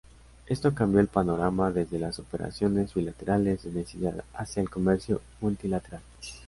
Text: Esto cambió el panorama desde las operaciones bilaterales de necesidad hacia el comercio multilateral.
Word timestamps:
Esto 0.47 0.73
cambió 0.73 0.99
el 0.99 1.05
panorama 1.07 1.71
desde 1.71 1.99
las 1.99 2.17
operaciones 2.17 2.91
bilaterales 2.95 3.61
de 3.61 3.71
necesidad 3.71 4.23
hacia 4.33 4.63
el 4.63 4.69
comercio 4.71 5.21
multilateral. 5.41 6.01